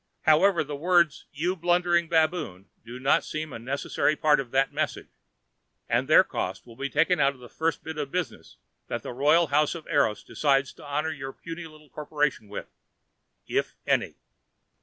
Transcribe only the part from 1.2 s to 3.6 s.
"you blundering baboon" do not seem a